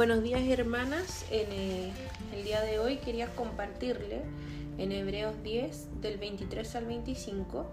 [0.00, 1.92] Buenos días hermanas, en eh,
[2.34, 4.22] el día de hoy quería compartirle
[4.78, 7.66] en Hebreos 10 del 23 al 25.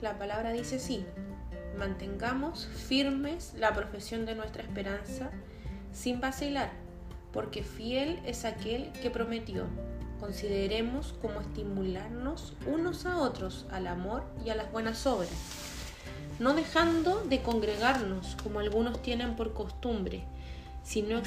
[0.00, 1.04] La palabra dice así,
[1.76, 5.32] mantengamos firmes la profesión de nuestra esperanza
[5.92, 6.70] sin vacilar,
[7.32, 9.66] porque fiel es aquel que prometió.
[10.20, 15.32] Consideremos cómo estimularnos unos a otros al amor y a las buenas obras,
[16.38, 20.22] no dejando de congregarnos como algunos tienen por costumbre,
[20.82, 21.20] sino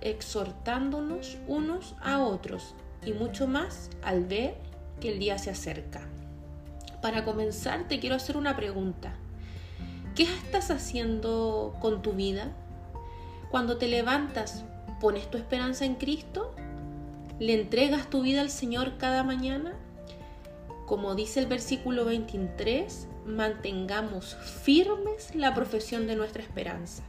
[0.00, 2.74] exhortándonos unos a otros
[3.04, 4.54] y mucho más al ver
[5.00, 6.02] que el día se acerca.
[7.00, 9.14] Para comenzar, te quiero hacer una pregunta.
[10.14, 12.52] ¿Qué estás haciendo con tu vida?
[13.50, 14.64] Cuando te levantas,
[15.00, 16.54] ¿pones tu esperanza en Cristo?
[17.38, 19.74] ¿Le entregas tu vida al Señor cada mañana?
[20.86, 27.02] Como dice el versículo 23, mantengamos firmes la profesión de nuestra esperanza.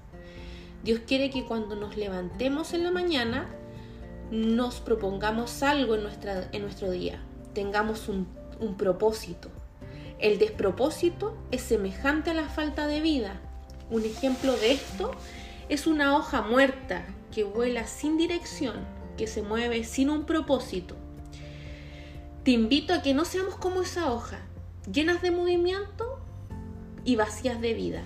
[0.84, 3.48] Dios quiere que cuando nos levantemos en la mañana
[4.32, 7.20] nos propongamos algo en, nuestra, en nuestro día,
[7.54, 8.28] tengamos un,
[8.60, 9.50] un propósito.
[10.20, 13.40] El despropósito es semejante a la falta de vida.
[13.90, 15.12] Un ejemplo de esto
[15.70, 18.76] es una hoja muerta que vuela sin dirección,
[19.18, 20.96] que se mueve sin un propósito.
[22.44, 24.40] Te invito a que no seamos como esa hoja,
[24.92, 26.20] llenas de movimiento
[27.04, 28.04] y vacías de vida.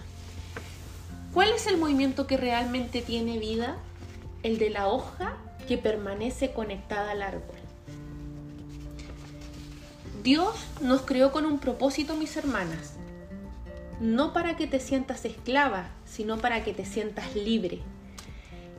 [1.33, 3.77] ¿Cuál es el movimiento que realmente tiene vida?
[4.43, 7.55] El de la hoja que permanece conectada al árbol.
[10.23, 12.95] Dios nos creó con un propósito, mis hermanas.
[14.01, 17.79] No para que te sientas esclava, sino para que te sientas libre.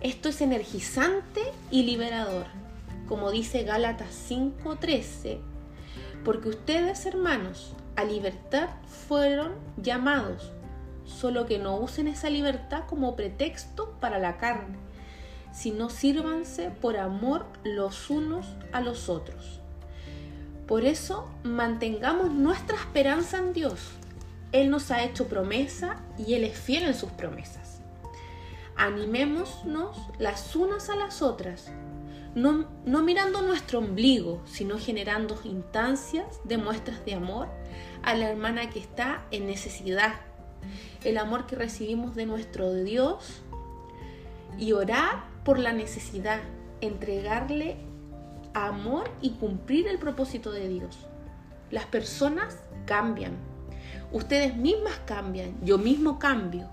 [0.02, 2.46] Esto es energizante y liberador,
[3.08, 5.38] como dice Gálatas 5:13,
[6.22, 8.68] porque ustedes, hermanos, a libertad
[9.08, 10.52] fueron llamados
[11.12, 14.78] solo que no usen esa libertad como pretexto para la carne,
[15.52, 19.60] sino sírvanse por amor los unos a los otros.
[20.66, 23.90] Por eso mantengamos nuestra esperanza en Dios.
[24.52, 27.80] Él nos ha hecho promesa y Él es fiel en sus promesas.
[28.76, 31.70] Animémonos las unas a las otras,
[32.34, 37.48] no, no mirando nuestro ombligo, sino generando instancias de muestras de amor
[38.02, 40.14] a la hermana que está en necesidad
[41.04, 43.42] el amor que recibimos de nuestro Dios
[44.58, 46.40] y orar por la necesidad,
[46.80, 47.76] entregarle
[48.54, 50.98] amor y cumplir el propósito de Dios.
[51.70, 53.32] Las personas cambian,
[54.12, 56.68] ustedes mismas cambian, yo mismo cambio,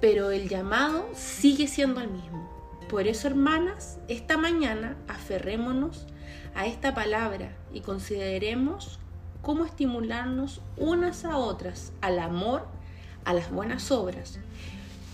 [0.00, 2.50] pero el llamado sigue siendo el mismo.
[2.88, 6.06] Por eso, hermanas, esta mañana aferrémonos
[6.54, 8.98] a esta palabra y consideremos
[9.44, 12.66] cómo estimularnos unas a otras al amor
[13.24, 14.38] a las buenas obras,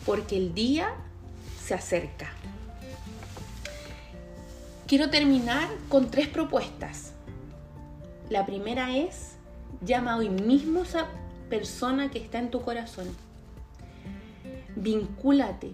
[0.07, 0.95] porque el día
[1.63, 2.31] se acerca.
[4.87, 7.13] Quiero terminar con tres propuestas.
[8.29, 9.37] La primera es,
[9.85, 11.07] llama hoy mismo a esa
[11.49, 13.07] persona que está en tu corazón.
[14.75, 15.73] Vincúlate.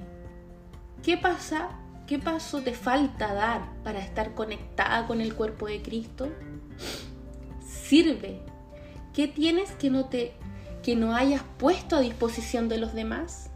[1.03, 1.69] ¿Qué pasa?
[2.07, 6.29] ¿Qué paso te falta dar para estar conectada con el cuerpo de Cristo?
[7.89, 8.41] Sirve.
[9.15, 10.33] ¿Qué tienes que no te
[10.83, 13.49] que no hayas puesto a disposición de los demás?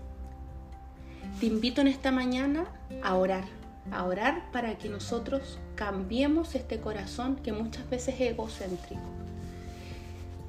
[1.40, 2.66] Te invito en esta mañana
[3.02, 3.42] a orar,
[3.90, 9.02] a orar para que nosotros cambiemos este corazón que muchas veces es egocéntrico.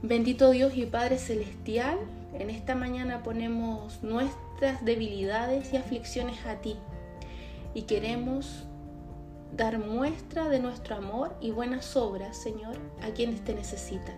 [0.03, 1.97] Bendito Dios y Padre Celestial,
[2.37, 6.75] en esta mañana ponemos nuestras debilidades y aflicciones a ti
[7.73, 8.67] y queremos
[9.55, 14.15] dar muestra de nuestro amor y buenas obras, Señor, a quienes te necesitan.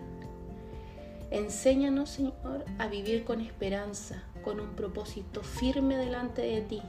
[1.31, 6.81] Enséñanos, Señor, a vivir con esperanza, con un propósito firme delante de ti,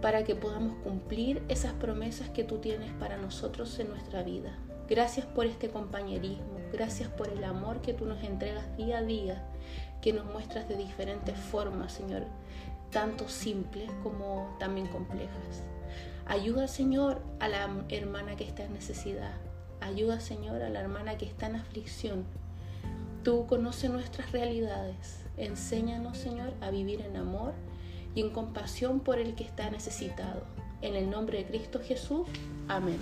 [0.00, 4.58] para que podamos cumplir esas promesas que tú tienes para nosotros en nuestra vida.
[4.88, 9.46] Gracias por este compañerismo, gracias por el amor que tú nos entregas día a día,
[10.00, 12.24] que nos muestras de diferentes formas, Señor,
[12.94, 15.62] tanto simples como también complejas.
[16.24, 19.34] Ayuda, Señor, a la hermana que está en necesidad.
[19.82, 22.24] Ayuda, Señor, a la hermana que está en aflicción
[23.24, 25.24] Tú conoces nuestras realidades.
[25.38, 27.54] Enséñanos, Señor, a vivir en amor
[28.14, 30.42] y en compasión por el que está necesitado.
[30.82, 32.28] En el nombre de Cristo Jesús.
[32.68, 32.98] Amén.